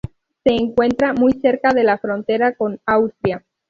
[0.43, 3.45] Se encuentra muy cerca de la frontera con Austria.